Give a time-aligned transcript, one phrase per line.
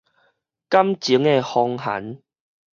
[0.03, 0.05] 感情
[1.21, 2.23] 的風寒